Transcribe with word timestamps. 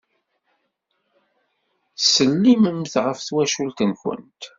Ttsellimemt 1.93 2.93
ɣef 3.03 3.19
twacult-nwent. 3.21 4.41